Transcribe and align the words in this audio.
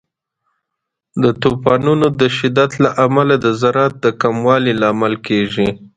د 1.23 1.25
طوفانونو 1.43 2.07
د 2.19 2.21
شدت 2.37 2.71
له 2.83 2.89
امله 3.05 3.35
د 3.45 3.47
زراعت 3.61 3.93
د 4.03 4.05
کموالي 4.21 4.73
لامل 4.81 5.13
کیږي. 5.27 5.67